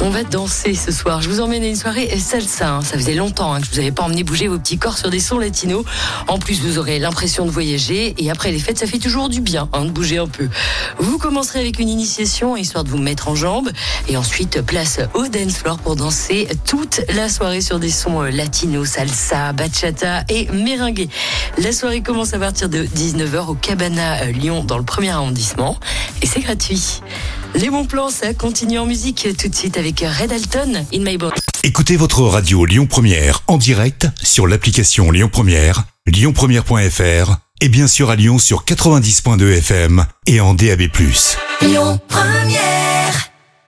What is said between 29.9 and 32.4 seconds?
Red Alton, In My Bones. Écoutez votre